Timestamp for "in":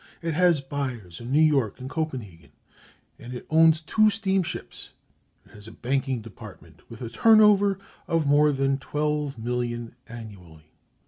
1.19-1.31